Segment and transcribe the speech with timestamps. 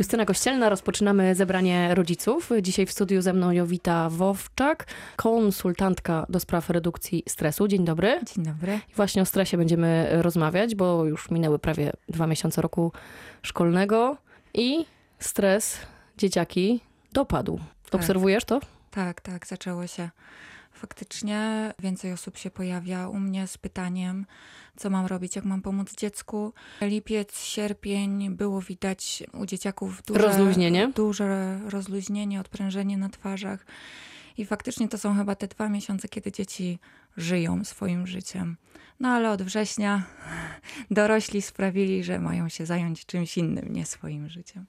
[0.00, 2.50] Justyna Kościelna, rozpoczynamy zebranie rodziców.
[2.62, 7.68] Dzisiaj w studiu ze mną Jowita Wowczak, konsultantka do spraw redukcji stresu.
[7.68, 8.20] Dzień dobry.
[8.34, 8.80] Dzień dobry.
[8.92, 12.92] I właśnie o stresie będziemy rozmawiać, bo już minęły prawie dwa miesiące roku
[13.42, 14.16] szkolnego
[14.54, 14.86] i
[15.18, 15.78] stres
[16.18, 16.80] dzieciaki
[17.12, 17.60] dopadł.
[17.92, 18.60] Obserwujesz to?
[18.90, 20.10] Tak, tak, zaczęło się.
[20.80, 24.26] Faktycznie więcej osób się pojawia u mnie z pytaniem,
[24.76, 26.52] co mam robić, jak mam pomóc dziecku.
[26.80, 30.88] Lipiec, sierpień było widać u dzieciaków duże Rozluźnienie?
[30.88, 33.66] duże rozluźnienie, odprężenie na twarzach.
[34.38, 36.78] I faktycznie to są chyba te dwa miesiące, kiedy dzieci
[37.16, 38.56] żyją swoim życiem.
[39.00, 40.02] No ale od września
[40.90, 44.66] dorośli sprawili, że mają się zająć czymś innym, nie swoim życiem.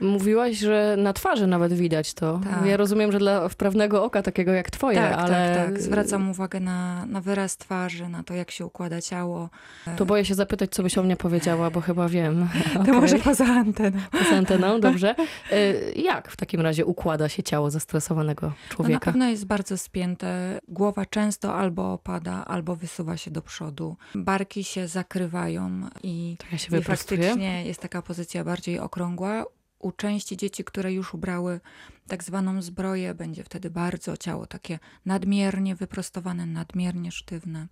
[0.00, 2.40] Mówiłaś, że na twarzy nawet widać to.
[2.44, 2.66] Tak.
[2.66, 5.82] Ja rozumiem, że dla wprawnego oka, takiego jak twoje, tak, ale tak, tak.
[5.82, 9.50] Zwracam uwagę na, na wyraz twarzy, na to, jak się układa ciało.
[9.96, 12.48] to boję się zapytać, co byś o mnie powiedziała, bo chyba wiem.
[12.74, 12.94] To Okej.
[12.94, 13.98] może poza anteną.
[14.30, 15.14] Z anteną, dobrze.
[15.52, 19.04] Y, Jak w takim razie układa się ciało zestresowanego No na człowieka?
[19.04, 20.58] pewno jest bardzo spięte.
[20.68, 23.73] Głowa często albo opada, albo wysuwa się do przodu.
[24.14, 29.44] Barki się zakrywają i, Tak ja się i faktycznie jest taka pozycja bardziej okrągła.
[29.78, 31.60] U części dzieci, które już ubrały
[32.08, 37.66] tak zwaną zbroję, będzie wtedy bardzo ciało takie nadmiernie wyprostowane, nadmiernie sztywne.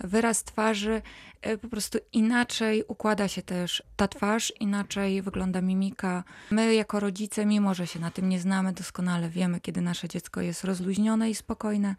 [0.00, 1.02] Wyraz twarzy
[1.42, 6.24] e, po prostu inaczej układa się też ta twarz, inaczej wygląda mimika.
[6.50, 10.40] My jako rodzice, mimo że się na tym nie znamy, doskonale wiemy, kiedy nasze dziecko
[10.40, 11.96] jest rozluźnione i spokojne,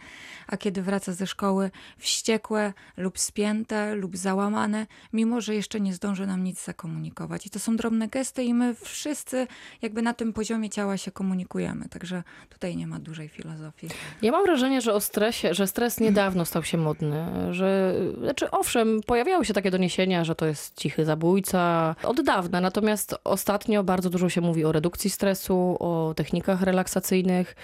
[0.48, 6.28] a kiedy wraca ze szkoły wściekłe lub spięte lub załamane, mimo że jeszcze nie zdąży
[6.28, 7.46] nam nic zakomunikować.
[7.46, 9.48] I to są drobne gesty i my wszyscy
[9.82, 11.55] jakby na tym poziomie ciała się komunikujemy,
[11.90, 13.88] także tutaj nie ma dużej filozofii.
[14.22, 19.02] Ja mam wrażenie, że o stresie, że stres niedawno stał się modny, że znaczy owszem,
[19.06, 24.30] pojawiały się takie doniesienia, że to jest cichy zabójca od dawna, natomiast ostatnio bardzo dużo
[24.30, 27.56] się mówi o redukcji stresu, o technikach relaksacyjnych.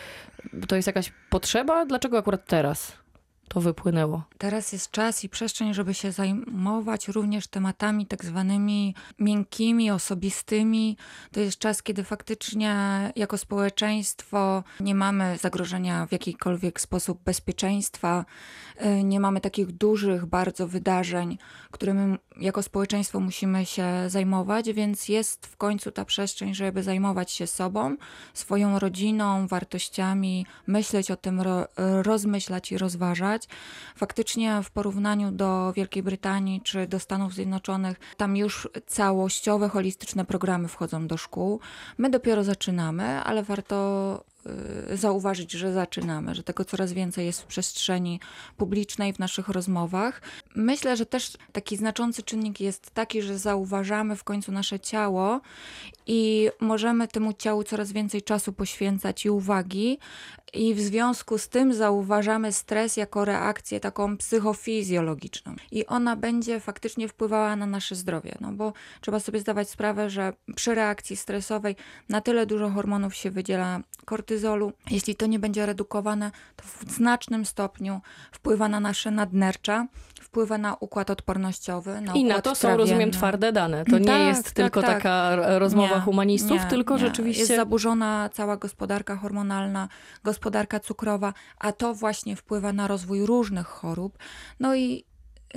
[0.67, 1.86] To jest jakaś potrzeba?
[1.86, 3.00] Dlaczego akurat teraz
[3.53, 4.23] to wypłynęło?
[4.38, 10.98] Teraz jest czas i przestrzeń, żeby się zajmować również tematami tak zwanymi miękkimi, osobistymi.
[11.31, 12.76] To jest czas, kiedy faktycznie
[13.15, 18.26] jako społeczeństwo nie mamy zagrożenia w jakikolwiek sposób bezpieczeństwa,
[18.86, 21.37] y, nie mamy takich dużych bardzo wydarzeń,
[21.71, 27.47] którymi jako społeczeństwo musimy się zajmować, więc jest w końcu ta przestrzeń, żeby zajmować się
[27.47, 27.95] sobą,
[28.33, 31.67] swoją rodziną, wartościami, myśleć o tym, ro,
[32.02, 33.40] rozmyślać i rozważać.
[33.95, 40.67] Faktycznie w porównaniu do Wielkiej Brytanii czy do Stanów Zjednoczonych, tam już całościowe, holistyczne programy
[40.67, 41.59] wchodzą do szkół.
[41.97, 44.30] My dopiero zaczynamy, ale warto
[44.93, 48.19] zauważyć, że zaczynamy, że tego coraz więcej jest w przestrzeni
[48.57, 50.21] publicznej, w naszych rozmowach.
[50.55, 55.41] Myślę, że też taki znaczący czynnik jest taki, że zauważamy w końcu nasze ciało
[56.07, 59.99] i możemy temu ciału coraz więcej czasu poświęcać i uwagi.
[60.53, 65.55] I w związku z tym zauważamy stres jako reakcję taką psychofizjologiczną.
[65.71, 68.37] I ona będzie faktycznie wpływała na nasze zdrowie.
[68.41, 71.75] No bo trzeba sobie zdawać sprawę, że przy reakcji stresowej
[72.09, 74.30] na tyle dużo hormonów się wydziela kortyzolu.
[74.89, 79.87] Jeśli to nie będzie redukowane, to w znacznym stopniu wpływa na nasze nadnercza,
[80.21, 82.02] wpływa na układ odpornościowy.
[82.02, 83.14] Na I na układ to są, rozumiem, trawienny.
[83.17, 83.86] twarde dane.
[83.86, 84.89] To nie Tak, jest tak, tylko tak.
[84.89, 86.99] taka rozmowa Nie, humanistów, nie, tylko nie.
[86.99, 87.41] rzeczywiście...
[87.41, 89.87] Jest zaburzona cała gospodarka hormonalna,
[90.23, 94.17] gospodarka cukrowa, a to właśnie wpływa na rozwój różnych chorób.
[94.59, 95.05] No i,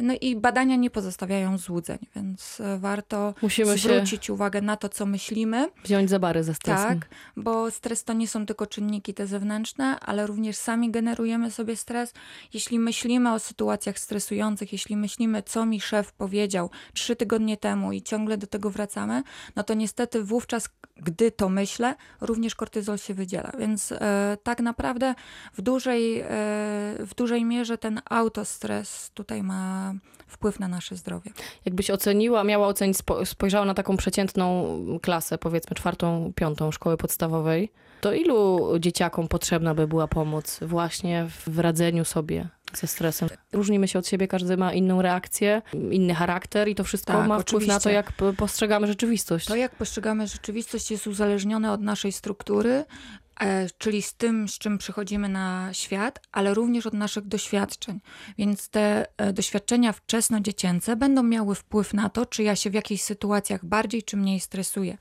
[0.03, 5.07] no i badania nie pozostawiają złudzeń, więc e, warto Musimy zwrócić uwagę na to, co
[5.07, 5.71] myślimy.
[5.85, 7.01] wziąć za bary ze stresem.
[7.01, 11.77] Tak, bo stres to nie są tylko czynniki te zewnętrzne, ale również sami generujemy sobie
[11.77, 12.13] stres.
[12.55, 18.03] Jeśli myślimy o sytuacjach stresujących, jeśli myślimy, co mi szef powiedział trzy tygodnie temu i
[18.03, 19.23] ciągle do tego wracamy,
[19.57, 23.53] no to niestety wówczas, gdy to myślę, również kortyzol się wydziela.
[23.59, 25.15] Więc e, tak naprawdę
[25.55, 26.27] w dużej, e,
[26.99, 29.84] w dużej mierze ten autostres tutaj ma
[30.27, 31.31] wpływ na nasze zdrowie.
[31.65, 37.73] Jakbyś oceniła, miała ocenić, spo, spojrzała na taką przeciętną klasę, powiedzmy czwartą, piątą szkoły podstawowej,
[38.01, 43.29] to ilu dzieciakom potrzebna by była pomoc właśnie w radzeniu sobie ze stresem?
[43.53, 47.39] Różnimy się od siebie, każdy ma inną reakcję, inny charakter i to wszystko Tak, ma
[47.39, 47.93] wpływ na to, oczywiście.
[47.93, 49.47] jak postrzegamy rzeczywistość.
[49.47, 52.85] To, jak postrzegamy rzeczywistość, jest uzależnione od naszej struktury,
[53.79, 58.01] czyli z tym, z czym przychodzimy na świat, ale również od naszych doświadczeń.
[58.39, 63.03] Więc te e, doświadczenia wczesnodziecięce będą miały wpływ na to, czy ja się w jakichś
[63.03, 64.99] sytuacjach bardziej czy mniej stresuję.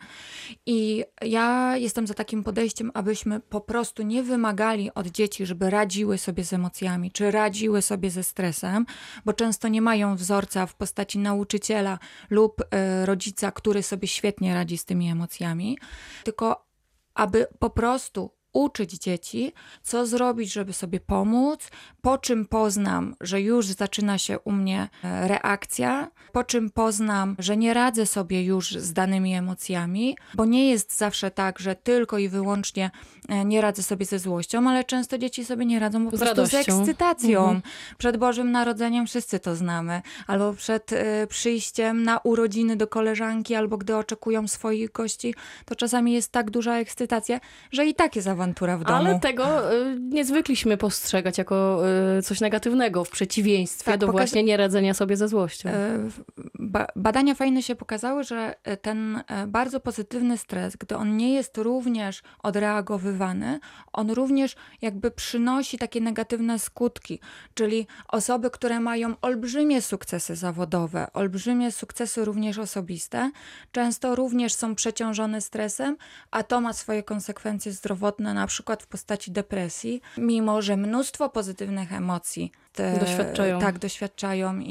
[0.66, 6.18] I ja jestem za takim podejściem, abyśmy po prostu nie wymagali od dzieci, żeby radziły
[6.18, 8.86] sobie z emocjami, czy radziły sobie ze stresem,
[9.26, 14.78] bo często nie mają wzorca w postaci nauczyciela lub e, rodzica, który sobie świetnie radzi
[14.78, 15.78] z tymi emocjami,
[16.24, 16.73] tylko
[17.16, 19.54] aby po prostu uczyć dzieci,
[19.84, 21.60] co zrobić, żeby sobie pomóc,
[22.02, 27.58] po czym poznam, że już zaczyna się u mnie e, reakcja, po czym poznam, że
[27.58, 32.30] nie radzę sobie już z danymi emocjami, bo nie jest zawsze tak, że tylko i
[32.30, 32.92] wyłącznie
[33.30, 36.46] e, nie radzę sobie ze złością, ale często dzieci sobie nie radzą po Z prostu
[36.46, 36.80] z radością.
[36.80, 37.40] ekscytacją.
[37.44, 37.62] Mhm.
[37.98, 43.78] Przed Bożym Narodzeniem wszyscy to znamy, albo przed e, przyjściem na urodziny do koleżanki, albo
[43.78, 45.36] gdy oczekują swoich gości,
[45.66, 47.40] to czasami jest tak duża ekscytacja,
[47.72, 49.00] że i tak jest awantura w domu.
[49.00, 51.82] Ale tego y, nie zwykliśmy postrzegać jako
[52.18, 55.70] y, coś negatywnego, w przeciwieństwie Tak, do pokaz- właśnie nieradzenia sobie ze złością.
[56.10, 56.24] W-
[56.60, 61.34] Ba badania fajne się pokazały, że e, ten e, bardzo pozytywny stres, gdy on nie
[61.34, 63.60] jest również odreagowywany,
[63.94, 67.20] on również jakby przynosi takie negatywne skutki.
[67.54, 73.32] Czyli osoby, które mają olbrzymie sukcesy zawodowe, olbrzymie sukcesy również osobiste,
[73.72, 75.98] często również są przeciążone stresem,
[76.32, 81.94] a to ma swoje konsekwencje zdrowotne, na przykład w postaci depresji, mimo że mnóstwo pozytywnych
[81.94, 83.60] emocji te, Doświadczają.
[83.60, 84.66] Tak, doświadczają i,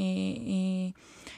[0.47, 0.95] i,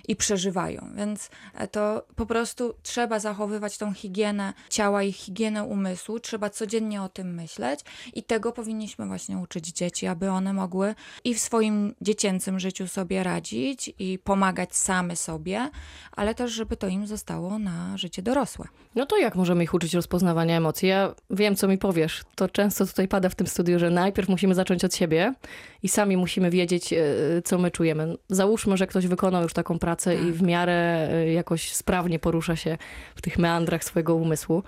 [0.09, 0.91] i przeżywają.
[0.97, 6.21] Więc e, to po prostu trzeba zachowywać tą higienę ciała i higienę umysłu.
[6.21, 7.81] Trzeba codziennie o tym myśleć
[8.15, 13.23] i tego powinniśmy właśnie uczyć dzieci, aby one mogły i w swoim dziecięcym życiu sobie
[13.23, 15.71] radzić i pomagać same sobie,
[16.13, 18.69] ale też, żeby to im zostało na życie dorosłe.
[18.95, 20.89] No to jak możemy ich uczyć rozpoznawania emocji?
[20.89, 22.23] Ja wiem, co mi powiesz.
[22.35, 25.35] To często tutaj pada w tym studiu, że najpierw musimy zacząć od siebie
[25.85, 26.99] i sami musimy wiedzieć, e,
[27.45, 28.17] co my czujemy.
[28.29, 32.79] Załóżmy, że ktoś wykonał już taką pracę i w miarę e, jakoś sprawnie porusza się
[33.15, 34.63] w tych meandrach swojego umysłu.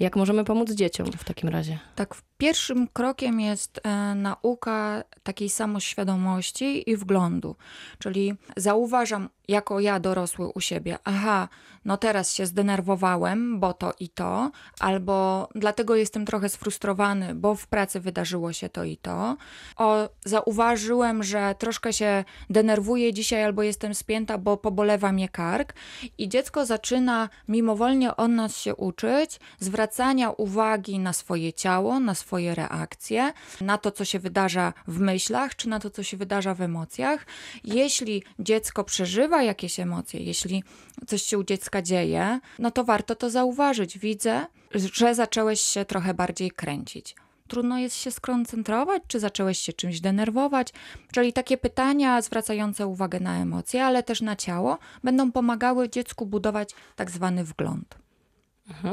[0.00, 1.78] Jak możemy pomóc dzieciom w takim razie?
[1.94, 7.56] Tak, pierwszym krokiem jest e, nauka takiej samoświadomości i wglądu.
[7.98, 11.48] Czyli zauważam jako ja dorosły u siebie, aha,
[11.84, 14.50] no teraz się zdenerwowałem, bo to i to,
[14.80, 19.36] albo dlatego jestem trochę sfrustrowany, bo w pracy wydarzyło się to i to.
[19.76, 25.74] O, zauważyłem, że troszkę się denerwuję dzisiaj, albo jestem spięta, bo pobolewa mnie kark.
[26.18, 32.29] I dziecko zaczyna mimowolnie od nas się uczyć zwracania uwagi na swoje ciało, na swoje
[32.38, 36.60] reakcje, na to, co się wydarza w myślach, czy na to, co się wydarza w
[36.60, 37.26] emocjach.
[37.64, 40.64] Jeśli dziecko przeżywa jakieś emocje, jeśli
[41.06, 43.98] coś się u dziecka dzieje, no to warto to zauważyć.
[43.98, 47.16] Widzę, że zacząłeś się trochę bardziej kręcić.
[47.48, 50.68] Trudno jest się skoncentrować, czy zacząłeś się czymś denerwować.
[51.12, 56.70] Czyli takie pytania zwracające uwagę na emocje, ale też na ciało, będą pomagały dziecku budować
[56.96, 57.98] tak zwany wgląd.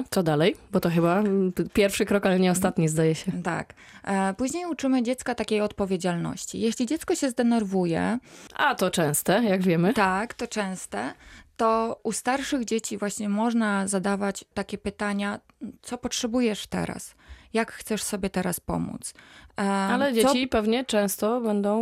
[0.09, 0.55] Co dalej?
[0.71, 3.31] Bo to chyba mm, pierwszy krok, ale nie ostatni, zdaje się.
[3.43, 3.73] Tak.
[4.03, 6.59] E, Później uczymy dziecka takiej odpowiedzialności.
[6.59, 8.17] Jeśli dziecko się zdenerwuje,
[8.55, 9.93] A to częste, jak wiemy.
[9.93, 11.13] tak, to częste,
[11.57, 15.39] to u starszych dzieci właśnie można zadawać takie pytania,
[15.81, 17.15] co potrzebujesz teraz?
[17.53, 19.13] Jak chcesz sobie teraz pomóc?
[19.57, 21.81] E, Ale co dzieci pewnie często będą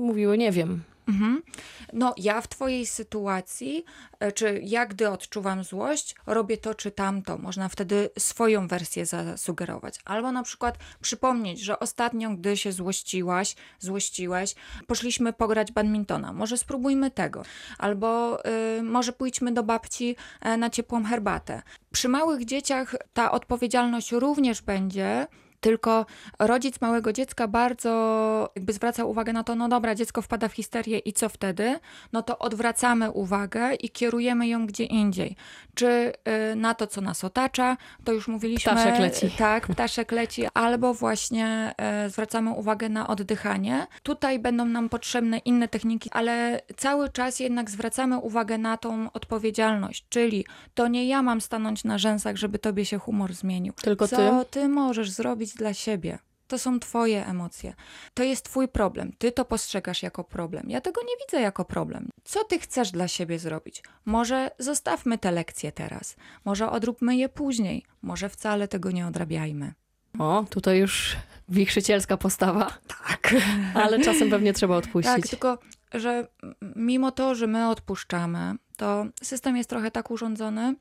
[0.00, 0.82] mówiły, nie wiem.
[1.08, 1.42] Mhm.
[1.92, 3.84] No, ja w Twojej sytuacji,
[4.20, 7.38] e, czy ja gdy odczuwam złość, robię to czy tamto.
[7.38, 10.00] Można wtedy swoją wersję zasugerować.
[10.04, 14.54] Albo na przykład przypomnieć, że ostatnio, gdy się złościłaś, złościłeś,
[14.86, 16.32] poszliśmy pograć badmintona.
[16.32, 17.42] Może spróbujmy tego.
[17.78, 18.38] Albo
[18.78, 21.62] y, może pójdźmy do babci e, na ciepłą herbatę.
[21.92, 25.26] Przy małych dzieciach ta odpowiedzialność również będzie.
[25.62, 26.06] Tylko
[26.38, 27.92] rodzic małego dziecka bardzo
[28.56, 31.78] jakby zwraca uwagę na to, no dobra, dziecko wpada w histerię i co wtedy?
[32.12, 35.36] No to odwracamy uwagę i kierujemy ją gdzie indziej.
[35.74, 36.12] Czy
[36.52, 38.72] y, na to, co nas otacza, to już mówiliśmy.
[38.72, 39.30] Ptaszek leci.
[39.30, 41.74] Tak, ptaszek leci, albo właśnie
[42.06, 43.86] y, zwracamy uwagę na oddychanie.
[44.02, 50.06] Tutaj będą nam potrzebne inne techniki, ale cały czas jednak zwracamy uwagę na tą odpowiedzialność,
[50.08, 53.72] czyli to nie ja mam stanąć na rzęsach, żeby tobie się humor zmienił.
[53.82, 54.50] Tylko Co ty.
[54.50, 56.18] ty możesz zrobić dla siebie?
[56.46, 57.74] To są twoje emocje.
[58.14, 59.12] To jest twój problem.
[59.18, 60.70] Ty to postrzegasz jako problem.
[60.70, 62.08] Ja tego nie widzę jako problem.
[62.24, 63.82] Co ty chcesz dla siebie zrobić?
[64.04, 66.16] Może zostawmy te lekcje teraz.
[66.44, 67.84] Może odróbmy je później.
[68.02, 69.72] Może wcale tego nie odrabiajmy.
[70.18, 71.16] O, tutaj już
[71.48, 73.34] wichrzycielska postawa, Tak.
[73.74, 75.14] ale czasem pewnie trzeba odpuścić.
[75.14, 75.58] Tak, tylko
[75.94, 76.28] że
[76.76, 80.74] mimo to, że my odpuszczamy, to system jest trochę tak urządzony,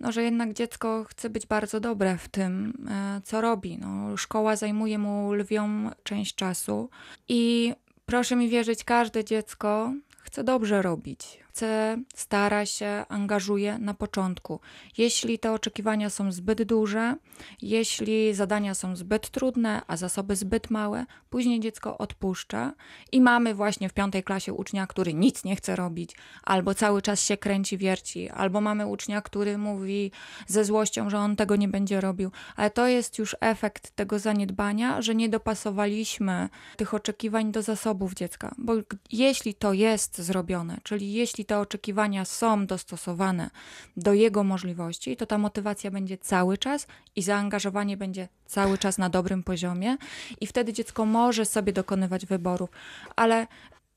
[0.00, 3.78] no, że jednak dziecko chce być bardzo dobre w tym, e, co robi.
[3.78, 6.90] No, szkoła zajmuje mu lwią część czasu
[7.28, 7.74] i
[8.06, 11.38] proszę mi wierzyć, każde dziecko chce dobrze robić.
[11.58, 14.60] Chce, stara się, angażuje na początku.
[14.98, 17.16] Jeśli te oczekiwania są zbyt duże,
[17.62, 22.72] jeśli zadania są zbyt trudne, a zasoby zbyt małe, później dziecko odpuszcza
[23.12, 27.22] i mamy właśnie w piątej klasie ucznia, który nic nie chce robić, albo cały czas
[27.22, 30.10] się kręci, wierci, albo mamy ucznia, który mówi
[30.46, 32.30] ze złością, że on tego nie będzie robił.
[32.56, 38.54] Ale to jest już efekt tego zaniedbania, że nie dopasowaliśmy tych oczekiwań do zasobów dziecka.
[38.58, 38.72] Bo
[39.12, 43.50] jeśli to jest zrobione, czyli jeśli te oczekiwania są dostosowane
[43.96, 46.86] do jego możliwości, to ta motywacja będzie cały czas
[47.16, 49.96] i zaangażowanie będzie cały czas na dobrym poziomie
[50.40, 52.70] i wtedy dziecko może sobie dokonywać wyborów,
[53.16, 53.46] ale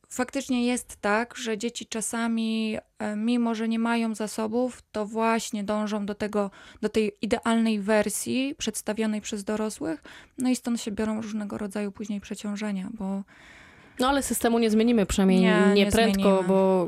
[0.10, 6.06] faktycznie jest tak, że dzieci czasami, e, mimo że nie mają zasobów, to właśnie dążą
[6.06, 10.04] do tego, do tej idealnej wersji przedstawionej przez dorosłych,
[10.38, 13.24] no i stąd się biorą różnego rodzaju później przeciążenia, bo
[14.00, 16.48] No ale systemu nie zmienimy, przynajmniej Nie, nie, prędko, zmienimy.
[16.48, 16.88] bo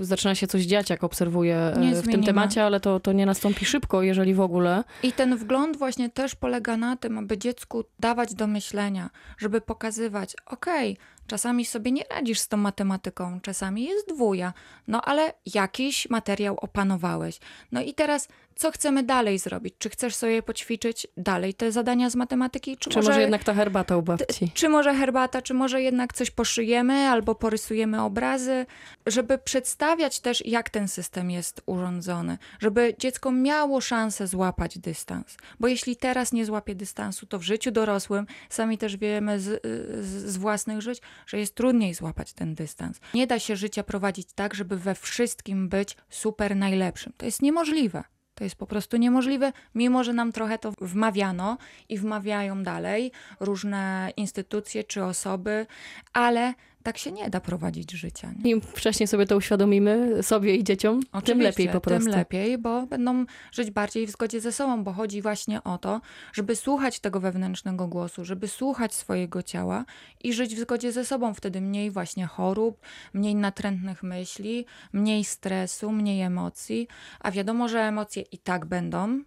[0.00, 2.26] y, zaczyna się coś dziać, jak obserwuję Nie w tym zmienimy.
[2.26, 4.84] temacie, ale to, to nie nastąpi szybko, jeżeli w ogóle.
[5.02, 10.36] I ten wgląd właśnie też polega na tym, aby dziecku dawać do myślenia, żeby pokazywać,
[10.46, 10.96] okej,
[11.26, 14.52] czasami sobie nie radzisz z tą matematyką, czasami jest dwuja,
[14.88, 17.38] no ale jakiś materiał opanowałeś.
[17.72, 19.74] No i teraz, co chcemy dalej zrobić?
[19.78, 22.76] Czy chcesz sobie poćwiczyć dalej te zadania z matematyki?
[22.76, 24.50] Czy, Czy może jednak ta herbata u babci?
[24.54, 28.66] czy może herbata, czy może jednak coś poszyjemy albo porysujemy obrazy,
[29.06, 35.36] żeby przedstawiać też, jak ten system jest urządzony, żeby dziecko miało szansę złapać dystans.
[35.60, 39.62] Bo jeśli teraz nie złapie dystansu, to w życiu dorosłym, sami też wiemy z,
[40.06, 43.00] z, z własnych żyć, że jest trudniej złapać ten dystans.
[43.14, 47.12] Nie da się życia prowadzić tak, żeby we wszystkim być super najlepszym.
[47.16, 48.04] To jest niemożliwe.
[48.34, 54.12] To jest po prostu niemożliwe, mimo że nam trochę to wmawiano i wmawiają dalej różne
[54.16, 55.66] instytucje czy osoby,
[56.12, 58.32] ale tak się nie da prowadzić życia.
[58.32, 58.50] Nie?
[58.50, 62.10] Im wcześniej sobie to uświadomimy, sobie i dzieciom, tym Oczywiście, lepiej po prostu.
[62.10, 66.00] Tym lepiej, bo będą żyć bardziej w zgodzie ze sobą, bo chodzi właśnie o to,
[66.32, 69.84] żeby słuchać tego wewnętrznego głosu, żeby słuchać swojego ciała
[70.24, 71.34] i żyć w zgodzie ze sobą.
[71.34, 72.80] Wtedy mniej właśnie chorób,
[73.14, 76.88] mniej natrętnych myśli, mniej stresu, mniej emocji.
[77.20, 79.20] A wiadomo, że emocje i tak będą.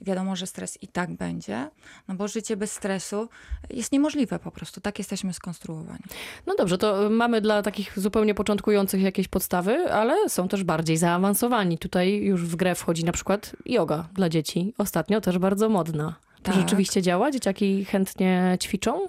[0.00, 1.70] Wiadomo, że stres i tak będzie,
[2.08, 3.28] no bo życie bez stresu
[3.70, 4.80] jest niemożliwe po prostu.
[4.80, 6.02] Tak jesteśmy skonstruowani.
[6.46, 11.78] No dobrze, to mamy dla takich zupełnie początkujących jakieś podstawy, ale są też bardziej zaawansowani.
[11.78, 14.74] Tutaj już w grę wchodzi na przykład yoga dla dzieci.
[14.78, 16.14] Ostatnio też bardzo modna.
[16.42, 16.54] To Tak.
[16.60, 17.30] rzeczywiście działa?
[17.30, 19.00] Dzieciaki chętnie ćwiczą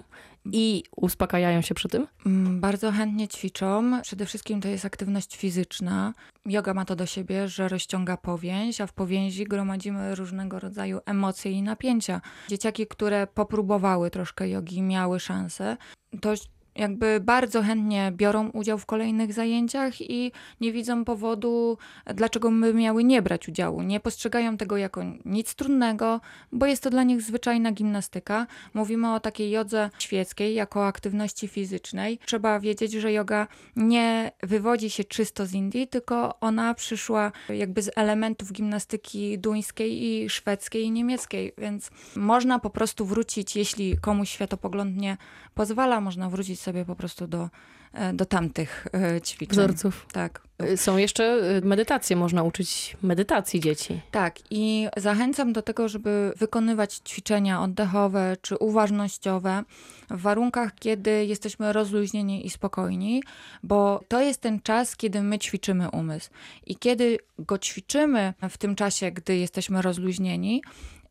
[0.52, 2.06] i uspokajają się przy tym?
[2.26, 4.00] Mm, Bardzo chętnie ćwiczą.
[4.02, 6.14] Przede wszystkim to jest aktywność fizyczna.
[6.46, 11.50] Yoga ma to do siebie, że rozciąga powięź, a w powięzi gromadzimy różnego rodzaju emocje
[11.52, 12.20] i napięcia.
[12.48, 15.76] Dzieciaki, które popróbowały troszkę jogi, miały szansę,
[16.20, 16.34] to
[16.78, 21.78] jakby bardzo chętnie biorą udział w kolejnych zajęciach i nie widzą powodu,
[22.14, 23.82] dlaczego my miały nie brać udziału.
[23.82, 26.20] Nie postrzegają tego jako nic trudnego,
[26.52, 28.46] bo jest to dla nich zwyczajna gimnastyka.
[28.74, 32.18] Mówimy o takiej jodze świeckiej jako aktywności fizycznej.
[32.26, 37.90] Trzeba wiedzieć, że yoga nie wywodzi się czysto z Indii, tylko ona przyszła jakby z
[37.96, 44.96] elementów gimnastyki duńskiej i szwedzkiej i niemieckiej, więc można po prostu wrócić, jeśli komuś światopogląd
[44.96, 45.16] nie
[45.54, 47.48] pozwala, można wrócić sobie po prostu do,
[47.92, 49.52] e, do tamtych e, ćwiczeń.
[49.52, 50.06] Wzorców.
[50.12, 50.40] Tak.
[50.62, 51.24] Y, Są jeszcze
[51.62, 54.00] y, medytacje, można uczyć medytacji dzieci.
[54.10, 59.62] Tak, i zachęcam do tego, żeby wykonywać ćwiczenia oddechowe czy uważnościowe
[60.10, 63.22] w warunkach, kiedy jesteśmy rozluźnieni i spokojni,
[63.62, 66.30] bo to jest ten czas, kiedy my ćwiczymy umysł.
[66.66, 70.62] I kiedy go ćwiczymy w tym czasie, gdy jesteśmy rozluźnieni,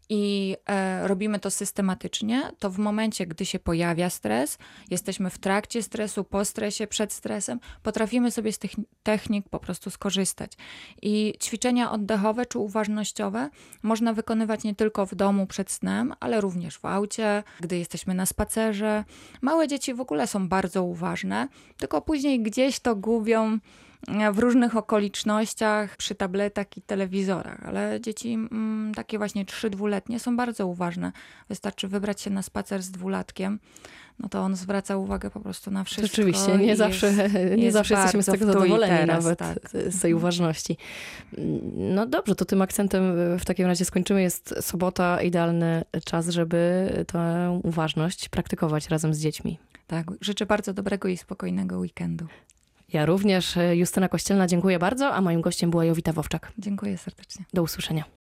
[0.09, 4.57] i e, robimy to systematycznie, to w momencie, gdy się pojawia stres,
[4.89, 8.71] jesteśmy w trakcie stresu, po stresie, przed stresem, potrafimy sobie z tych
[9.03, 10.51] technik po prostu skorzystać.
[11.01, 13.49] I ćwiczenia oddechowe czy uważnościowe
[13.83, 18.25] można wykonywać nie tylko w domu przed snem, ale również w aucie, gdy jesteśmy na
[18.25, 19.03] spacerze.
[19.41, 21.47] Małe dzieci w ogóle są bardzo uważne,
[21.77, 23.59] tylko później gdzieś to gubią
[24.33, 30.67] w różnych okolicznościach, przy tabletach i telewizorach, ale dzieci mm, takie właśnie 3-2-letnie są bardzo
[30.67, 31.11] uważne.
[31.49, 33.59] Wystarczy wybrać się na spacer z dwulatkiem,
[34.19, 36.07] no to on zwraca uwagę po prostu na wszystko.
[36.07, 39.57] Rzeczywiście, nie zawsze, jest- nie jest zawsze jesteśmy z tego zadowoleni teraz, nawet tak.
[39.89, 40.77] z tej uważności.
[41.73, 44.21] No dobrze, to tym akcentem w takim razie skończymy.
[44.21, 49.59] Jest sobota, idealny czas, żeby tę uważność praktykować razem z dziećmi.
[49.87, 52.27] Tak, życzę bardzo dobrego i spokojnego weekendu.
[52.93, 56.51] Ja również, y, Justyna Kościelna, dziękuję bardzo, a moim gościem była Jowita Wowczak.
[56.57, 57.45] Dziękuję serdecznie.
[57.53, 58.03] Do usłyszenia.